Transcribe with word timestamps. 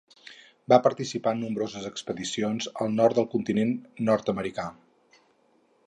Va 0.71 0.79
participar 0.85 1.33
en 1.37 1.43
nombroses 1.45 1.85
expedicions 1.91 2.71
al 2.87 2.91
nord 2.97 3.21
del 3.21 3.29
continent 3.35 3.75
nord-americà. 4.09 4.67